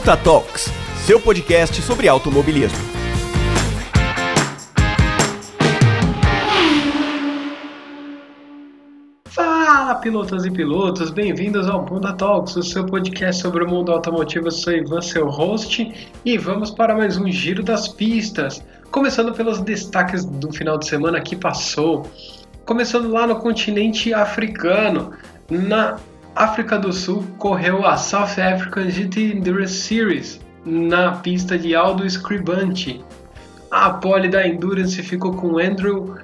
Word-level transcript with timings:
Punta 0.00 0.16
Talks, 0.16 0.72
seu 1.04 1.20
podcast 1.20 1.82
sobre 1.82 2.08
automobilismo. 2.08 2.78
Fala, 9.26 9.96
pilotos 9.96 10.46
e 10.46 10.50
pilotos, 10.50 11.10
bem-vindos 11.10 11.68
ao 11.68 11.84
Punta 11.84 12.14
Talks, 12.14 12.56
o 12.56 12.62
seu 12.62 12.86
podcast 12.86 13.42
sobre 13.42 13.62
o 13.62 13.68
mundo 13.68 13.92
automotivo. 13.92 14.46
Eu 14.46 14.52
sou 14.52 14.72
Ivan, 14.72 15.02
seu 15.02 15.28
host, 15.28 16.10
e 16.24 16.38
vamos 16.38 16.70
para 16.70 16.96
mais 16.96 17.18
um 17.18 17.30
giro 17.30 17.62
das 17.62 17.86
pistas. 17.86 18.64
Começando 18.90 19.34
pelos 19.34 19.60
destaques 19.60 20.24
do 20.24 20.50
final 20.50 20.78
de 20.78 20.86
semana 20.86 21.20
que 21.20 21.36
passou. 21.36 22.06
Começando 22.64 23.10
lá 23.10 23.26
no 23.26 23.36
continente 23.36 24.14
africano, 24.14 25.12
na 25.50 25.98
África 26.34 26.78
do 26.78 26.92
Sul 26.92 27.24
correu 27.38 27.86
a 27.86 27.96
South 27.96 28.40
African 28.40 28.88
GT 28.88 29.34
Endurance 29.34 29.74
Series 29.74 30.40
na 30.64 31.12
pista 31.12 31.58
de 31.58 31.74
Aldo 31.74 32.06
Scribante. 32.06 33.04
A 33.70 33.90
pole 33.90 34.28
da 34.28 34.46
Endurance 34.46 35.02
ficou 35.02 35.34
com 35.34 35.58
Andrew 35.58 36.16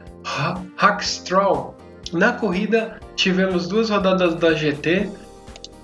Hackstraw. 0.77 1.77
Na 2.13 2.33
corrida 2.33 3.01
tivemos 3.17 3.67
duas 3.69 3.91
rodadas 3.91 4.35
da 4.37 4.55
GT, 4.55 5.09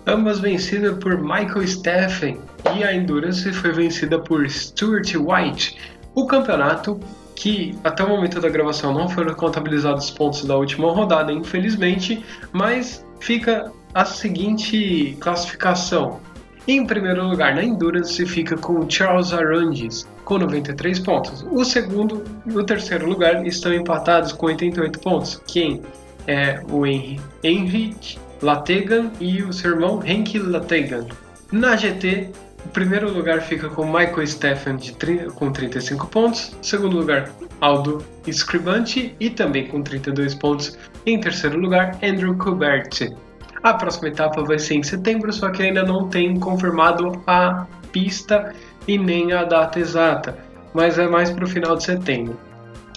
ambas 0.07 0.41
vencidas 0.41 0.97
por 0.99 1.19
Michael 1.19 1.67
Steffen 1.67 2.41
e 2.77 2.85
a 2.85 2.95
Endurance 2.95 3.53
foi 3.53 3.73
vencida 3.73 4.19
por 4.19 4.49
Stuart 4.49 5.15
White. 5.15 5.79
O 6.15 6.27
campeonato 6.27 7.01
que 7.35 7.77
até 7.83 8.05
o 8.05 8.09
momento 8.09 8.41
da 8.41 8.49
gravação 8.49 8.93
não 8.93 9.09
foram 9.09 9.35
contabilizados 9.35 10.05
os 10.05 10.11
pontos 10.11 10.45
da 10.45 10.57
última 10.57 10.93
rodada, 10.93 11.33
infelizmente, 11.33 12.25
mas 12.53 13.05
fica 13.19 13.73
a 13.95 14.05
seguinte 14.05 15.17
classificação. 15.21 16.21
Em 16.67 16.87
primeiro 16.87 17.27
lugar 17.27 17.55
na 17.55 17.63
Endurance 17.63 18.25
fica 18.25 18.57
com 18.57 18.89
Charles 18.89 19.33
Arandes 19.33 20.07
com 20.25 20.39
93 20.39 21.01
pontos. 21.01 21.45
O 21.51 21.65
segundo 21.65 22.23
e 22.47 22.57
o 22.57 22.65
terceiro 22.65 23.09
lugar 23.09 23.45
estão 23.47 23.73
empatados 23.73 24.33
com 24.33 24.47
88 24.47 25.01
pontos. 25.01 25.43
Quem 25.47 25.83
é 26.27 26.63
o 26.71 26.87
Henry, 26.87 27.21
Henrik 27.43 28.19
Lategan 28.41 29.11
e 29.21 29.43
o 29.43 29.53
seu 29.53 29.73
irmão 29.73 30.01
Henk 30.05 30.39
Lategan. 30.39 31.07
Na 31.51 31.77
GT, 31.77 32.31
o 32.65 32.69
primeiro 32.69 33.13
lugar 33.13 33.41
fica 33.43 33.69
com 33.69 33.85
Michael 33.85 34.27
Stephan 34.27 34.79
com 35.35 35.51
35 35.51 36.07
pontos. 36.07 36.57
Segundo 36.63 36.97
lugar, 36.97 37.31
Aldo 37.61 38.05
Scribante 38.27 39.15
e 39.19 39.31
também 39.31 39.67
com 39.67 39.83
32 39.83 40.35
pontos. 40.35 40.79
Em 41.05 41.21
terceiro 41.21 41.59
lugar, 41.59 41.99
Andrew 42.03 42.37
Colbert 42.37 43.13
a 43.63 43.75
próxima 43.75 44.09
etapa 44.09 44.43
vai 44.43 44.59
ser 44.59 44.75
em 44.75 44.83
setembro, 44.83 45.33
só 45.33 45.51
que 45.51 45.63
ainda 45.63 45.83
não 45.83 46.09
tem 46.09 46.39
confirmado 46.39 47.23
a 47.27 47.67
pista 47.93 48.55
e 48.89 48.99
nem 48.99 49.33
a 49.33 49.45
data 49.45 49.79
exata, 49.79 50.37
mas 50.75 50.99
é 50.99 51.07
mais 51.07 51.31
para 51.31 51.45
o 51.45 51.49
final 51.49 51.77
de 51.77 51.85
setembro. 51.85 52.39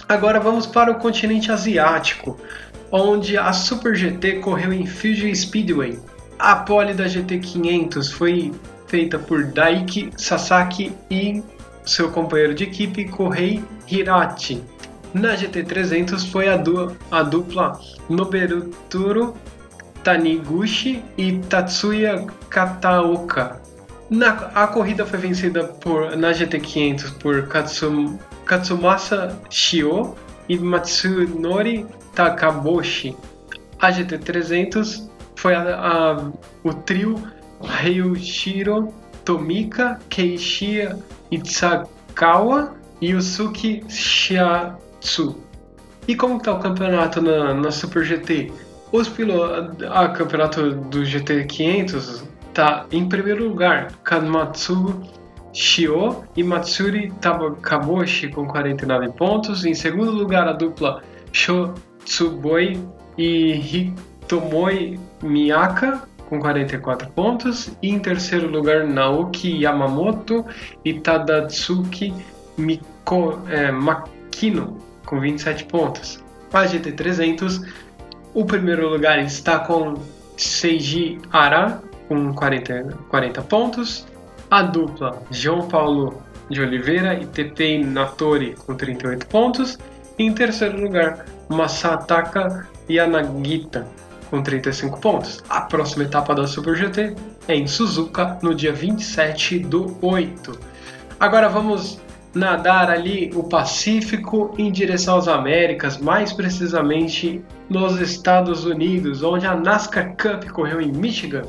Agora 0.08 0.40
vamos 0.40 0.66
para 0.66 0.90
o 0.90 0.96
continente 0.96 1.52
asiático, 1.52 2.38
onde 2.90 3.36
a 3.36 3.52
Super 3.52 3.94
GT 3.94 4.40
correu 4.40 4.72
em 4.72 4.86
Fuji 4.86 5.34
Speedway. 5.34 5.98
A 6.38 6.56
pole 6.56 6.94
da 6.94 7.04
GT500 7.04 8.12
foi 8.12 8.52
feita 8.86 9.18
por 9.18 9.44
Daiki 9.44 10.12
Sasaki 10.16 10.92
e 11.10 11.42
seu 11.84 12.10
companheiro 12.10 12.54
de 12.54 12.64
equipe 12.64 13.04
Kohei 13.06 13.64
Hirati. 13.88 14.62
Na 15.14 15.34
GT300 15.34 16.30
foi 16.30 16.48
a, 16.48 16.56
du 16.56 16.94
a 17.10 17.22
dupla 17.22 17.80
Taniguchi 20.06 21.02
e 21.18 21.40
Tatsuya 21.48 22.24
Kataoka. 22.48 23.60
Na, 24.08 24.52
a 24.54 24.68
corrida 24.68 25.04
foi 25.04 25.18
vencida 25.18 25.64
por, 25.64 26.16
na 26.16 26.30
GT500 26.30 27.18
por 27.18 27.48
Katsum, 27.48 28.16
Katsumasa 28.44 29.36
Shio 29.50 30.14
e 30.48 30.56
Matsunori 30.56 31.84
Takaboshi. 32.14 33.16
A 33.80 33.90
GT300 33.90 35.10
foi 35.34 35.56
a, 35.56 35.74
a, 35.74 36.30
o 36.62 36.72
trio 36.72 37.20
Ryushiro 37.60 38.94
Tomika, 39.24 39.98
Keishiya 40.08 41.00
Itsakawa 41.32 42.76
e 43.00 43.08
Yusuke 43.08 43.82
Shiatsu. 43.88 45.36
E 46.06 46.14
como 46.14 46.36
está 46.36 46.52
o 46.52 46.60
campeonato 46.60 47.20
na, 47.20 47.52
na 47.52 47.72
Super 47.72 48.04
GT? 48.04 48.52
Os 48.92 49.08
pilotos. 49.08 49.86
A 49.90 50.08
campeonato 50.08 50.70
do 50.72 51.04
GT 51.04 51.44
500 51.44 52.24
tá 52.54 52.86
em 52.90 53.08
primeiro 53.08 53.48
lugar 53.48 53.92
Kamatsu 54.02 55.02
Shio 55.52 56.24
e 56.36 56.42
Matsuri 56.42 57.12
Takaboshi 57.20 58.28
com 58.28 58.46
49 58.46 59.08
pontos. 59.12 59.64
Em 59.64 59.74
segundo 59.74 60.10
lugar, 60.10 60.46
a 60.46 60.52
dupla 60.52 61.02
Shotsuboi 61.32 62.78
e 63.16 63.52
Hitomoi 63.52 65.00
Miyaka 65.22 66.02
com 66.28 66.38
44 66.38 67.10
pontos. 67.10 67.70
E 67.82 67.88
em 67.88 67.98
terceiro 67.98 68.48
lugar, 68.48 68.86
Naoki 68.86 69.62
Yamamoto 69.62 70.44
e 70.84 70.94
Tadatsuki 70.94 72.14
Miko, 72.58 73.40
é, 73.48 73.70
Makino 73.70 74.76
com 75.06 75.20
27 75.20 75.64
pontos. 75.64 76.22
A 76.52 76.64
GT300 76.64 77.66
o 78.36 78.44
primeiro 78.44 78.90
lugar 78.90 79.18
está 79.18 79.60
com 79.60 79.94
Seiji 80.36 81.18
Ara, 81.32 81.80
com 82.06 82.34
40, 82.34 82.94
40 83.08 83.42
pontos. 83.42 84.06
A 84.50 84.60
dupla 84.60 85.22
João 85.30 85.66
Paulo 85.66 86.22
de 86.50 86.60
Oliveira 86.60 87.14
e 87.14 87.24
Tepei 87.24 87.82
Natori, 87.82 88.54
com 88.66 88.74
38 88.74 89.26
pontos. 89.26 89.78
E 90.18 90.22
em 90.22 90.34
terceiro 90.34 90.78
lugar, 90.78 91.24
Masataka 91.48 92.68
Yanagita, 92.90 93.88
com 94.28 94.42
35 94.42 95.00
pontos. 95.00 95.42
A 95.48 95.62
próxima 95.62 96.04
etapa 96.04 96.34
da 96.34 96.46
Super 96.46 96.76
GT 96.76 97.16
é 97.48 97.54
em 97.54 97.66
Suzuka, 97.66 98.38
no 98.42 98.54
dia 98.54 98.72
27 98.74 99.60
do 99.60 99.96
8. 100.02 100.60
Agora 101.18 101.48
vamos 101.48 101.98
nadar 102.34 102.90
ali 102.90 103.30
o 103.34 103.44
Pacífico 103.44 104.54
em 104.58 104.70
direção 104.70 105.16
às 105.16 105.26
Américas, 105.26 105.96
mais 105.96 106.34
precisamente 106.34 107.42
nos 107.68 108.00
Estados 108.00 108.64
Unidos, 108.64 109.22
onde 109.22 109.46
a 109.46 109.54
NASCAR 109.54 110.16
Cup 110.16 110.48
correu 110.50 110.80
em 110.80 110.92
Michigan. 110.92 111.42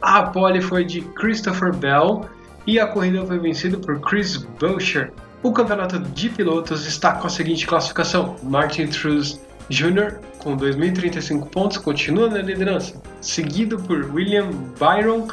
A 0.00 0.22
pole 0.22 0.60
foi 0.60 0.84
de 0.84 1.00
Christopher 1.00 1.74
Bell 1.74 2.26
e 2.66 2.78
a 2.78 2.86
corrida 2.86 3.24
foi 3.26 3.38
vencida 3.38 3.76
por 3.78 4.00
Chris 4.00 4.36
Boucher. 4.36 5.12
O 5.42 5.52
campeonato 5.52 5.98
de 5.98 6.28
pilotos 6.28 6.86
está 6.86 7.12
com 7.12 7.26
a 7.26 7.30
seguinte 7.30 7.66
classificação: 7.66 8.36
Martin 8.42 8.86
Truex 8.86 9.40
Jr. 9.70 10.18
com 10.38 10.56
2.035 10.56 11.48
pontos 11.48 11.78
continua 11.78 12.28
na 12.28 12.38
liderança, 12.38 13.00
seguido 13.20 13.78
por 13.78 14.10
William 14.12 14.50
Byron 14.78 15.28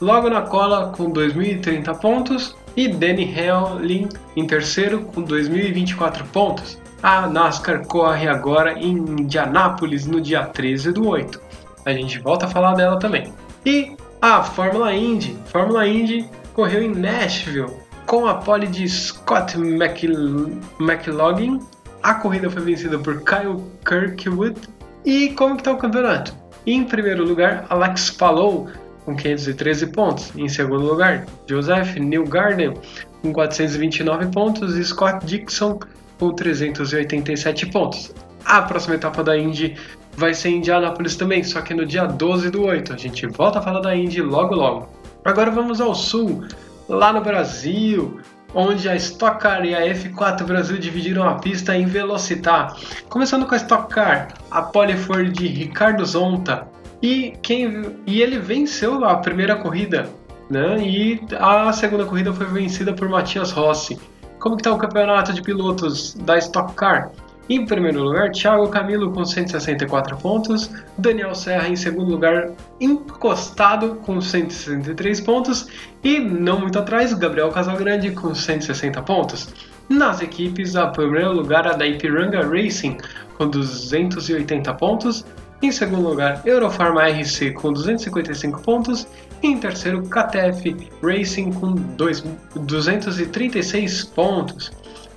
logo 0.00 0.28
na 0.28 0.42
cola 0.42 0.92
com 0.96 1.12
2.030 1.12 2.00
pontos 2.00 2.56
e 2.76 2.88
Danny 2.88 3.32
Hamlin 3.38 4.08
em 4.34 4.46
terceiro 4.46 5.02
com 5.04 5.22
2.024 5.22 6.24
pontos. 6.32 6.78
A 7.02 7.26
NASCAR 7.26 7.84
corre 7.86 8.28
agora 8.28 8.78
em 8.78 8.96
Indianápolis 8.96 10.06
no 10.06 10.20
dia 10.20 10.44
13 10.44 10.92
do 10.92 11.08
8. 11.08 11.40
A 11.84 11.92
gente 11.92 12.20
volta 12.20 12.46
a 12.46 12.48
falar 12.48 12.74
dela 12.74 12.96
também. 12.96 13.32
E 13.66 13.96
a 14.20 14.44
Fórmula 14.44 14.94
Indy. 14.94 15.36
Fórmula 15.46 15.84
Indy 15.86 16.28
correu 16.54 16.80
em 16.80 16.94
Nashville 16.94 17.72
com 18.06 18.26
a 18.26 18.34
pole 18.34 18.68
de 18.68 18.88
Scott 18.88 19.56
McLaughlin. 20.78 21.60
A 22.04 22.14
corrida 22.14 22.48
foi 22.48 22.62
vencida 22.62 22.96
por 22.98 23.20
Kyle 23.24 23.60
Kirkwood. 23.84 24.60
E 25.04 25.30
como 25.30 25.56
está 25.56 25.72
o 25.72 25.78
campeonato? 25.78 26.32
Em 26.64 26.84
primeiro 26.84 27.24
lugar, 27.24 27.66
Alex 27.68 28.10
Palou 28.10 28.68
com 29.04 29.16
513 29.16 29.88
pontos. 29.88 30.30
Em 30.36 30.48
segundo 30.48 30.86
lugar, 30.86 31.26
Joseph 31.48 31.96
Newgarden 31.96 32.74
com 33.22 33.32
429 33.32 34.26
pontos 34.26 34.76
e 34.76 34.84
Scott 34.84 35.26
Dixon 35.26 35.80
com 36.22 36.30
387 36.30 37.66
pontos. 37.66 38.14
A 38.44 38.62
próxima 38.62 38.94
etapa 38.94 39.24
da 39.24 39.36
Indy 39.36 39.74
vai 40.16 40.32
ser 40.32 40.50
em 40.50 40.58
Indianápolis 40.58 41.16
também, 41.16 41.42
só 41.42 41.60
que 41.60 41.74
no 41.74 41.84
dia 41.84 42.06
12 42.06 42.48
do 42.48 42.62
8. 42.62 42.92
A 42.92 42.96
gente 42.96 43.26
volta 43.26 43.58
a 43.58 43.62
falar 43.62 43.80
da 43.80 43.96
Indy 43.96 44.22
logo 44.22 44.54
logo. 44.54 44.88
Agora 45.24 45.50
vamos 45.50 45.80
ao 45.80 45.96
sul, 45.96 46.44
lá 46.88 47.12
no 47.12 47.20
Brasil, 47.20 48.20
onde 48.54 48.88
a 48.88 48.94
Stock 48.94 49.40
Car 49.40 49.64
e 49.64 49.74
a 49.74 49.80
F4 49.80 50.44
Brasil 50.44 50.78
dividiram 50.78 51.28
a 51.28 51.34
pista 51.34 51.76
em 51.76 51.86
Velocitar. 51.86 52.76
Começando 53.08 53.44
com 53.44 53.54
a 53.56 53.58
Stock 53.58 53.92
Car, 53.92 54.28
a 54.48 54.62
pole 54.62 54.96
foi 54.96 55.28
de 55.28 55.48
Ricardo 55.48 56.04
Zonta, 56.04 56.68
e, 57.02 57.32
quem, 57.42 57.96
e 58.06 58.22
ele 58.22 58.38
venceu 58.38 59.04
a 59.04 59.16
primeira 59.16 59.56
corrida, 59.56 60.08
né? 60.48 60.78
E 60.86 61.20
a 61.36 61.72
segunda 61.72 62.04
corrida 62.04 62.32
foi 62.32 62.46
vencida 62.46 62.92
por 62.92 63.08
Matias 63.08 63.50
Rossi. 63.50 63.98
Como 64.42 64.56
está 64.56 64.72
o 64.72 64.76
campeonato 64.76 65.32
de 65.32 65.40
pilotos 65.40 66.14
da 66.14 66.36
Stock 66.36 66.74
Car? 66.74 67.12
Em 67.48 67.64
primeiro 67.64 68.02
lugar, 68.02 68.32
Thiago 68.32 68.66
Camilo 68.70 69.12
com 69.12 69.24
164 69.24 70.16
pontos, 70.16 70.68
Daniel 70.98 71.32
Serra 71.32 71.68
em 71.68 71.76
segundo 71.76 72.10
lugar, 72.10 72.50
encostado 72.80 73.94
com 74.04 74.20
163 74.20 75.20
pontos 75.20 75.68
e 76.02 76.18
não 76.18 76.58
muito 76.58 76.76
atrás, 76.76 77.14
Gabriel 77.14 77.50
Casagrande 77.50 78.10
com 78.10 78.34
160 78.34 79.00
pontos. 79.02 79.48
Nas 79.88 80.20
equipes, 80.20 80.74
a 80.74 80.88
primeiro 80.88 81.30
lugar 81.30 81.64
a 81.68 81.74
da 81.74 81.86
Ipiranga 81.86 82.44
Racing 82.44 82.98
com 83.38 83.46
280 83.46 84.74
pontos, 84.74 85.24
em 85.62 85.70
segundo 85.70 86.08
lugar, 86.08 86.42
Eurofarma 86.44 87.08
RC 87.08 87.52
com 87.52 87.72
255 87.72 88.60
pontos. 88.62 89.06
E 89.42 89.48
em 89.48 89.58
terceiro, 89.58 90.02
KTF 90.02 90.88
Racing 91.02 91.52
com 91.52 91.74
236 91.74 94.04
pontos. 94.04 94.70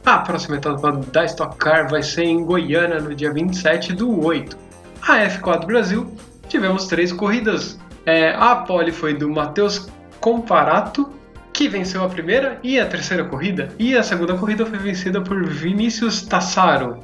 A 0.06 0.20
próxima 0.20 0.58
etapa 0.58 0.92
da 0.92 1.26
Stock 1.26 1.58
Car 1.58 1.90
vai 1.90 2.02
ser 2.02 2.24
em 2.24 2.44
Goiânia 2.44 3.00
no 3.00 3.14
dia 3.14 3.32
27 3.32 3.94
do 3.94 4.26
8. 4.26 4.58
A 5.02 5.18
F4 5.18 5.66
Brasil 5.66 6.12
tivemos 6.48 6.88
três 6.88 7.14
corridas. 7.14 7.80
É, 8.06 8.34
a 8.36 8.56
pole 8.56 8.92
foi 8.92 9.14
do 9.14 9.30
Matheus 9.30 9.88
Comparato, 10.20 11.10
que 11.54 11.68
venceu 11.68 12.04
a 12.04 12.10
primeira 12.10 12.60
e 12.64 12.80
a 12.80 12.86
terceira 12.86 13.26
corrida, 13.26 13.70
e 13.80 13.96
a 13.96 14.04
segunda 14.04 14.36
corrida 14.36 14.66
foi 14.66 14.78
vencida 14.78 15.22
por 15.22 15.46
Vinícius 15.46 16.24
Tassaro. 16.24 16.98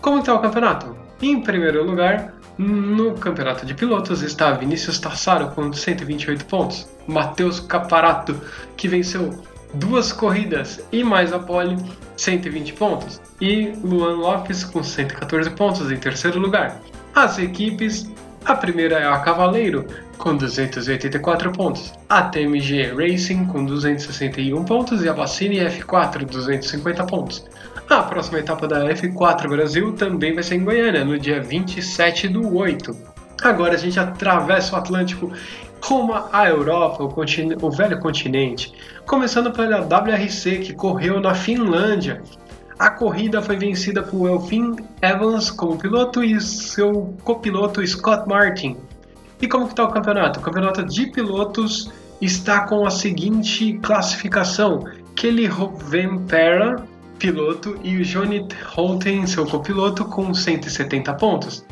Como 0.00 0.18
está 0.18 0.34
o 0.34 0.40
campeonato? 0.40 1.01
Em 1.22 1.40
primeiro 1.40 1.84
lugar, 1.84 2.34
no 2.58 3.14
campeonato 3.14 3.64
de 3.64 3.74
pilotos 3.74 4.22
está 4.22 4.50
Vinícius 4.50 4.98
Tassaro 4.98 5.52
com 5.52 5.72
128 5.72 6.44
pontos, 6.46 6.88
Matheus 7.06 7.60
Caparato, 7.60 8.34
que 8.76 8.88
venceu 8.88 9.30
duas 9.74 10.12
corridas 10.12 10.84
e 10.90 11.04
mais 11.04 11.32
a 11.32 11.38
pole, 11.38 11.76
120 12.16 12.72
pontos, 12.72 13.20
e 13.40 13.72
Luan 13.84 14.16
Lopes 14.16 14.64
com 14.64 14.82
114 14.82 15.50
pontos 15.50 15.92
em 15.92 15.96
terceiro 15.96 16.40
lugar. 16.40 16.80
As 17.14 17.38
equipes, 17.38 18.10
a 18.44 18.54
primeira 18.54 18.96
é 18.98 19.06
a 19.06 19.18
Cavaleiro 19.18 19.86
com 20.18 20.36
284 20.36 21.52
pontos, 21.52 21.92
a 22.08 22.22
TMG 22.22 22.92
Racing 22.92 23.44
com 23.46 23.64
261 23.64 24.64
pontos 24.64 25.02
e 25.02 25.08
a 25.08 25.12
Vacine 25.12 25.58
F4 25.58 26.24
250 26.24 27.04
pontos. 27.04 27.44
A 27.88 28.02
próxima 28.02 28.38
etapa 28.38 28.66
da 28.66 28.84
F4 28.86 29.48
Brasil 29.48 29.92
também 29.92 30.34
vai 30.34 30.42
ser 30.42 30.56
em 30.56 30.64
Goiânia, 30.64 31.04
no 31.04 31.18
dia 31.18 31.40
27 31.40 32.28
do 32.28 32.56
8. 32.56 32.96
Agora 33.42 33.74
a 33.74 33.78
gente 33.78 33.98
atravessa 33.98 34.74
o 34.74 34.78
Atlântico 34.78 35.32
rumo 35.82 36.14
à 36.32 36.48
Europa, 36.48 37.02
o, 37.02 37.66
o, 37.66 37.70
velho 37.70 37.98
continente, 37.98 38.72
começando 39.04 39.50
pela 39.50 39.80
WRC, 39.80 40.58
que 40.58 40.72
correu 40.72 41.20
na 41.20 41.34
Finlândia. 41.34 42.22
A 42.82 42.90
corrida 42.90 43.40
foi 43.40 43.56
vencida 43.56 44.02
por 44.02 44.28
Elfin 44.28 44.74
Evans 45.00 45.52
como 45.52 45.78
piloto 45.78 46.24
e 46.24 46.40
seu 46.40 47.16
copiloto 47.22 47.86
Scott 47.86 48.28
Martin. 48.28 48.76
E 49.40 49.46
como 49.46 49.68
está 49.68 49.84
o 49.84 49.88
campeonato? 49.92 50.40
O 50.40 50.42
campeonato 50.42 50.84
de 50.84 51.06
pilotos 51.06 51.92
está 52.20 52.66
com 52.66 52.84
a 52.84 52.90
seguinte 52.90 53.78
classificação: 53.84 54.82
Kelly 55.14 55.46
Rovanpera, 55.46 56.84
piloto, 57.20 57.78
e 57.84 57.98
o 57.98 58.02
Johnny 58.02 58.48
Holten, 58.74 59.28
seu 59.28 59.46
copiloto, 59.46 60.04
com 60.06 60.34
170 60.34 61.14
pontos. 61.14 61.64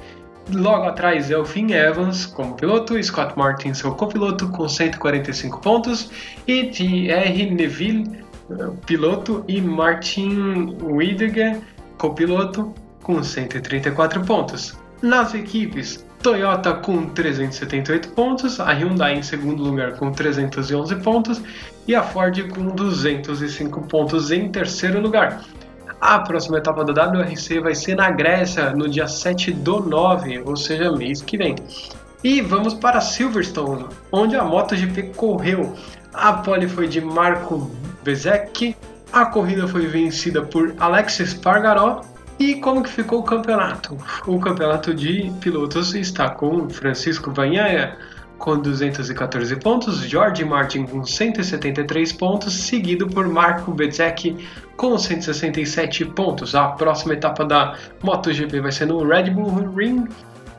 Logo 0.53 0.85
atrás 0.85 1.29
o 1.33 1.45
Finn 1.45 1.73
Evans 1.73 2.25
como 2.25 2.55
piloto, 2.55 3.03
Scott 3.03 3.37
Martin 3.37 3.75
seu 3.75 3.93
copiloto 3.97 4.49
com 4.51 4.69
145 4.69 5.61
pontos 5.61 6.09
e 6.47 6.67
Thierry 6.67 7.51
Neville 7.51 8.30
piloto 8.87 9.45
e 9.49 9.61
Martin 9.61 10.77
Whittaker 10.83 11.61
copiloto 11.99 12.75
com 13.03 13.23
134 13.23 14.23
pontos. 14.25 14.79
Nas 15.03 15.35
equipes, 15.35 16.05
Toyota 16.23 16.75
com 16.75 17.07
378 17.07 18.11
pontos, 18.11 18.61
a 18.61 18.73
Hyundai 18.73 19.15
em 19.15 19.23
segundo 19.23 19.63
lugar 19.63 19.97
com 19.97 20.13
311 20.13 20.97
pontos 20.97 21.41
e 21.89 21.95
a 21.95 22.03
Ford 22.03 22.49
com 22.51 22.67
205 22.67 23.83
pontos 23.83 24.31
em 24.31 24.51
terceiro 24.51 25.01
lugar. 25.01 25.43
A 26.01 26.19
próxima 26.21 26.59
etapa 26.59 26.85
da 26.85 27.07
WRC 27.07 27.61
vai 27.61 27.75
ser 27.75 27.95
na 27.95 28.11
Grécia, 28.11 28.71
no 28.71 28.89
dia 28.89 29.07
7 29.07 29.53
do 29.53 29.81
9, 29.81 30.43
ou 30.47 30.57
seja, 30.57 30.93
mês 30.93 31.21
que 31.23 31.37
vem. 31.37 31.55
E 32.23 32.41
vamos 32.43 32.75
para 32.75 33.01
Silverstone, 33.01 33.87
onde 34.13 34.37
a 34.37 34.45
MotoGP 34.45 35.15
correu. 35.17 35.75
A 36.13 36.33
pole 36.35 36.69
foi 36.69 36.87
de 36.89 37.01
Marco 37.01 37.71
Bezek, 38.03 38.77
a 39.13 39.27
corrida 39.27 39.67
foi 39.67 39.87
vencida 39.87 40.43
por 40.43 40.75
Alexis 40.79 41.35
Pargaró. 41.35 42.03
E 42.39 42.55
como 42.55 42.83
que 42.83 42.89
ficou 42.89 43.21
o 43.21 43.23
campeonato? 43.23 43.99
O 44.27 44.41
campeonato 44.41 44.95
de 44.95 45.31
pilotos 45.41 45.95
está 45.95 46.31
com 46.31 46.71
Francisco 46.71 47.31
Vanhaia 47.31 47.99
com 48.41 48.59
214 48.59 49.55
pontos, 49.57 50.01
George 50.01 50.43
Martin 50.45 50.87
com 50.87 51.05
173 51.05 52.13
pontos, 52.15 52.55
seguido 52.55 53.07
por 53.07 53.29
Marco 53.29 53.71
Bezek 53.71 54.37
com 54.77 54.99
167 54.99 56.07
pontos. 56.07 56.55
A 56.55 56.69
próxima 56.69 57.13
etapa 57.13 57.45
da 57.45 57.77
MotoGP 58.03 58.61
vai 58.61 58.73
ser 58.73 58.87
no 58.87 59.07
Red 59.07 59.31
Bull 59.31 59.71
Ring 59.77 60.09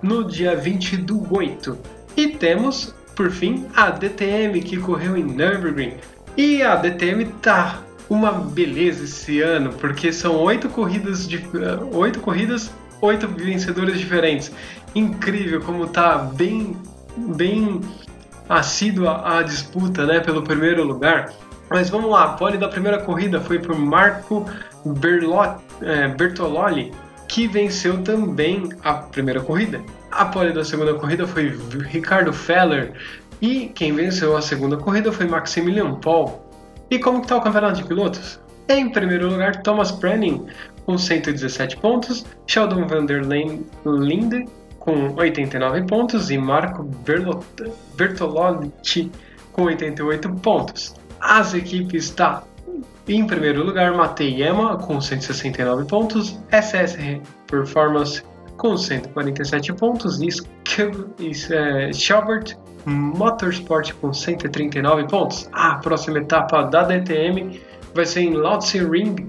no 0.01 0.23
dia 0.23 0.55
20 0.55 0.97
do 0.97 1.25
8. 1.35 1.77
E 2.15 2.27
temos, 2.27 2.93
por 3.15 3.31
fim, 3.31 3.65
a 3.75 3.89
DTM 3.89 4.61
que 4.61 4.77
correu 4.77 5.17
em 5.17 5.23
Nürburgring. 5.23 5.95
E 6.37 6.63
a 6.63 6.75
DTM 6.75 7.25
tá 7.41 7.81
uma 8.09 8.31
beleza 8.31 9.03
esse 9.03 9.41
ano, 9.41 9.71
porque 9.73 10.11
são 10.11 10.35
oito 10.37 10.69
corridas 10.69 11.27
de 11.27 11.45
oito 11.93 12.19
corridas, 12.19 12.71
oito 13.01 13.27
vencedores 13.27 13.99
diferentes. 13.99 14.51
Incrível 14.93 15.61
como 15.61 15.87
tá 15.87 16.17
bem 16.17 16.75
bem 17.17 17.81
assídua 18.47 19.37
a 19.37 19.43
disputa, 19.43 20.05
né, 20.05 20.19
pelo 20.19 20.41
primeiro 20.41 20.83
lugar. 20.83 21.33
Mas 21.69 21.89
vamos 21.89 22.11
lá, 22.11 22.25
a 22.25 22.29
pole 22.33 22.57
da 22.57 22.67
primeira 22.67 22.99
corrida 22.99 23.39
foi 23.39 23.59
por 23.59 23.77
Marco 23.77 24.45
Berlot, 24.85 25.61
é, 25.81 26.09
Bertololi, 26.09 26.91
que 27.29 27.47
venceu 27.47 28.01
também 28.03 28.69
a 28.83 28.93
primeira 28.93 29.39
corrida. 29.39 29.81
A 30.11 30.25
pole 30.25 30.51
da 30.51 30.65
segunda 30.65 30.93
corrida 30.95 31.25
foi 31.25 31.57
Ricardo 31.87 32.33
Feller 32.33 32.93
e 33.41 33.67
quem 33.69 33.93
venceu 33.93 34.38
a 34.38 34.41
segunda 34.41 34.77
corrida 34.77 35.11
foi 35.11 35.25
Maximilian 35.27 35.95
Paul. 35.95 36.41
E 36.89 36.99
como 36.99 37.21
está 37.21 37.38
o 37.38 37.41
campeonato 37.41 37.81
de 37.81 37.88
pilotos? 37.88 38.39
Em 38.69 38.89
primeiro 38.89 39.29
lugar, 39.29 39.61
Thomas 39.63 39.91
Brenning 39.91 40.45
com 40.85 40.97
117 40.97 41.77
pontos, 41.77 42.25
Sheldon 42.47 42.88
van 42.88 43.05
der 43.05 43.23
Linde 43.23 44.45
com 44.79 45.13
89 45.15 45.83
pontos 45.83 46.29
e 46.31 46.38
Marco 46.38 46.83
Bertolotti 47.95 49.12
com 49.51 49.63
88 49.63 50.29
pontos. 50.36 50.95
As 51.19 51.53
equipes 51.53 52.12
da 52.12 52.43
em 53.07 53.25
primeiro 53.25 53.63
lugar, 53.63 53.93
Matei 53.93 54.41
Yama 54.41 54.77
com 54.77 55.01
169 55.01 55.86
pontos, 55.86 56.39
SS 56.51 57.21
Performance 57.48 58.24
com 58.57 58.77
147 58.77 59.74
pontos 59.74 60.21
e 60.21 60.29
Schaubert 61.93 62.55
Motorsport 62.85 63.93
com 63.93 64.13
139 64.13 65.07
pontos. 65.07 65.50
A 65.51 65.75
próxima 65.75 66.19
etapa 66.19 66.63
da 66.63 66.83
DTM 66.83 67.61
vai 67.93 68.05
ser 68.05 68.21
em 68.21 68.33
Lhotse 68.33 68.79
Ring 68.79 69.27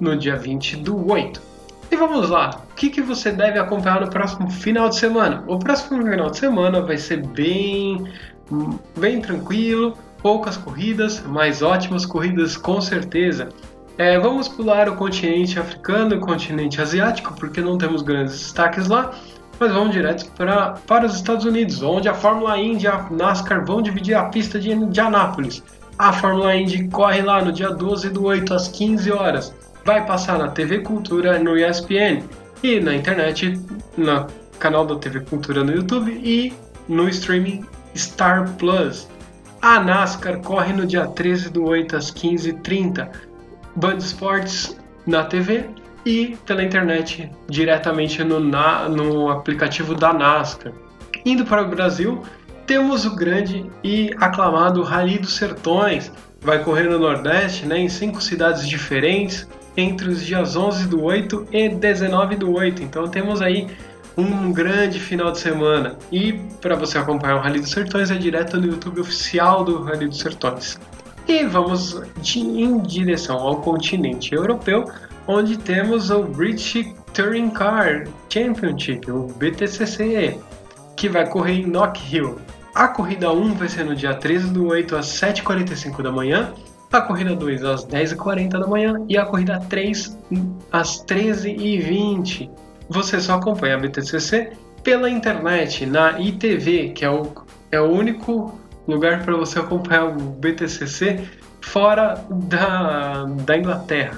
no 0.00 0.16
dia 0.16 0.36
20 0.36 0.76
do 0.76 1.10
8. 1.10 1.48
E 1.90 1.96
vamos 1.96 2.28
lá, 2.28 2.62
o 2.70 2.74
que, 2.74 2.90
que 2.90 3.00
você 3.00 3.32
deve 3.32 3.58
acompanhar 3.58 4.00
no 4.02 4.10
próximo 4.10 4.50
final 4.50 4.90
de 4.90 4.96
semana? 4.96 5.42
O 5.46 5.58
próximo 5.58 6.02
final 6.02 6.30
de 6.30 6.38
semana 6.38 6.82
vai 6.82 6.98
ser 6.98 7.26
bem, 7.26 8.04
bem 8.96 9.22
tranquilo, 9.22 9.96
poucas 10.22 10.56
corridas, 10.58 11.22
mas 11.26 11.62
ótimas 11.62 12.04
corridas 12.04 12.56
com 12.58 12.80
certeza. 12.80 13.48
É, 13.96 14.18
vamos 14.18 14.48
pular 14.48 14.88
o 14.88 14.96
continente 14.96 15.58
africano 15.58 16.14
e 16.14 16.18
o 16.18 16.20
continente 16.20 16.80
asiático, 16.80 17.34
porque 17.34 17.60
não 17.60 17.78
temos 17.78 18.02
grandes 18.02 18.34
destaques 18.34 18.86
lá, 18.86 19.12
mas 19.58 19.72
vamos 19.72 19.92
direto 19.92 20.30
pra, 20.32 20.74
para 20.86 21.06
os 21.06 21.14
Estados 21.14 21.44
Unidos, 21.44 21.82
onde 21.82 22.08
a 22.08 22.14
Fórmula 22.14 22.58
Indy 22.58 22.84
e 22.84 22.88
a 22.88 23.06
NASCAR 23.10 23.64
vão 23.64 23.82
dividir 23.82 24.14
a 24.14 24.24
pista 24.24 24.58
de 24.58 24.70
Indianápolis. 24.70 25.62
A 25.98 26.12
Fórmula 26.12 26.54
Indy 26.54 26.88
corre 26.88 27.22
lá 27.22 27.44
no 27.44 27.52
dia 27.52 27.70
12 27.70 28.10
do 28.10 28.24
8 28.24 28.54
às 28.54 28.68
15 28.68 29.10
horas. 29.10 29.54
Vai 29.84 30.06
passar 30.06 30.38
na 30.38 30.48
TV 30.48 30.80
Cultura 30.80 31.38
no 31.38 31.56
ESPN 31.56 32.22
e 32.62 32.78
na 32.78 32.94
internet, 32.94 33.60
no 33.96 34.26
canal 34.58 34.86
da 34.86 34.96
TV 34.96 35.20
Cultura 35.20 35.64
no 35.64 35.72
YouTube 35.72 36.12
e 36.22 36.52
no 36.88 37.08
streaming 37.08 37.64
Star 37.96 38.48
Plus. 38.58 39.08
A 39.60 39.80
NASCAR 39.80 40.38
corre 40.38 40.72
no 40.72 40.86
dia 40.86 41.06
13 41.06 41.50
do 41.50 41.64
8 41.64 41.96
às 41.96 42.12
15h30. 42.12 43.08
Band 43.74 43.98
Sports 43.98 44.76
na 45.06 45.24
TV 45.24 45.68
e 46.08 46.38
pela 46.46 46.64
internet 46.64 47.30
diretamente 47.50 48.24
no, 48.24 48.40
na, 48.40 48.88
no 48.88 49.28
aplicativo 49.28 49.94
da 49.94 50.10
NASCAR. 50.10 50.72
Indo 51.22 51.44
para 51.44 51.62
o 51.62 51.68
Brasil, 51.68 52.22
temos 52.66 53.04
o 53.04 53.14
grande 53.14 53.66
e 53.84 54.10
aclamado 54.16 54.82
Rally 54.82 55.18
dos 55.18 55.36
Sertões. 55.36 56.10
Vai 56.40 56.64
correr 56.64 56.84
no 56.84 56.98
Nordeste, 56.98 57.66
né, 57.66 57.78
em 57.78 57.90
cinco 57.90 58.22
cidades 58.22 58.66
diferentes, 58.66 59.46
entre 59.76 60.08
os 60.08 60.24
dias 60.24 60.56
11 60.56 60.88
do 60.88 61.02
8 61.02 61.48
e 61.52 61.68
19 61.68 62.36
do 62.36 62.54
8. 62.54 62.82
Então 62.82 63.06
temos 63.08 63.42
aí 63.42 63.66
um 64.16 64.50
grande 64.50 64.98
final 64.98 65.30
de 65.30 65.38
semana. 65.38 65.98
E 66.10 66.32
para 66.62 66.74
você 66.74 66.96
acompanhar 66.96 67.36
o 67.36 67.40
Rally 67.40 67.60
dos 67.60 67.70
Sertões 67.70 68.10
é 68.10 68.14
direto 68.14 68.58
no 68.58 68.66
YouTube 68.66 69.02
oficial 69.02 69.62
do 69.62 69.82
Rally 69.82 70.08
dos 70.08 70.20
Sertões. 70.20 70.80
E 71.28 71.44
vamos 71.44 72.00
de, 72.22 72.40
em 72.40 72.78
direção 72.80 73.36
ao 73.36 73.56
continente 73.60 74.34
europeu, 74.34 74.86
onde 75.28 75.58
temos 75.58 76.10
o 76.10 76.22
British 76.22 76.92
Touring 77.12 77.50
Car 77.50 78.04
Championship, 78.30 79.10
o 79.10 79.26
BTCC, 79.26 80.40
que 80.96 81.08
vai 81.08 81.28
correr 81.28 81.60
em 81.60 81.66
Knock 81.66 82.00
Hill. 82.10 82.38
A 82.74 82.88
corrida 82.88 83.30
1 83.30 83.54
vai 83.54 83.68
ser 83.68 83.84
no 83.84 83.94
dia 83.94 84.14
13 84.14 84.50
do 84.50 84.66
8 84.66 84.96
às 84.96 85.06
7h45 85.06 86.02
da 86.02 86.10
manhã, 86.10 86.52
a 86.90 87.02
corrida 87.02 87.36
2 87.36 87.62
às 87.62 87.86
10h40 87.86 88.48
da 88.48 88.66
manhã 88.66 89.04
e 89.08 89.18
a 89.18 89.26
corrida 89.26 89.60
3 89.68 90.16
às 90.72 91.04
13h20. 91.04 92.50
Você 92.88 93.20
só 93.20 93.34
acompanha 93.34 93.76
a 93.76 93.78
BTCC 93.78 94.52
pela 94.82 95.10
internet, 95.10 95.84
na 95.84 96.18
ITV, 96.18 96.90
que 96.94 97.04
é 97.04 97.10
o, 97.10 97.30
é 97.70 97.78
o 97.78 97.90
único 97.90 98.58
lugar 98.86 99.22
para 99.22 99.36
você 99.36 99.58
acompanhar 99.58 100.06
o 100.06 100.14
BTCC 100.14 101.22
fora 101.60 102.24
da, 102.30 103.24
da 103.44 103.58
Inglaterra. 103.58 104.16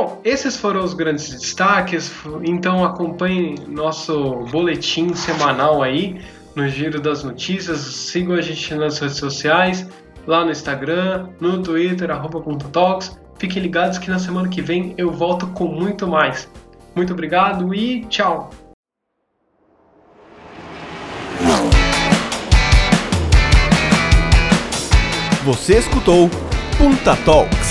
Bom, 0.00 0.18
esses 0.24 0.56
foram 0.56 0.82
os 0.82 0.94
grandes 0.94 1.28
destaques, 1.28 2.10
então 2.42 2.82
acompanhe 2.82 3.56
nosso 3.68 4.46
boletim 4.50 5.12
semanal 5.12 5.82
aí 5.82 6.18
no 6.56 6.66
Giro 6.66 6.98
das 6.98 7.22
Notícias, 7.22 7.80
sigam 7.80 8.34
a 8.34 8.40
gente 8.40 8.74
nas 8.76 8.98
redes 8.98 9.18
sociais, 9.18 9.86
lá 10.26 10.42
no 10.42 10.50
Instagram, 10.50 11.28
no 11.38 11.62
Twitter, 11.62 12.10
arroba 12.10 12.42
.talks. 12.72 13.20
Fiquem 13.38 13.62
ligados 13.62 13.98
que 13.98 14.08
na 14.08 14.18
semana 14.18 14.48
que 14.48 14.62
vem 14.62 14.94
eu 14.96 15.10
volto 15.10 15.46
com 15.48 15.66
muito 15.66 16.06
mais. 16.06 16.50
Muito 16.96 17.12
obrigado 17.12 17.74
e 17.74 18.06
tchau! 18.06 18.48
Você 25.44 25.76
escutou 25.76 26.30
Punta 26.78 27.14
Talks. 27.16 27.69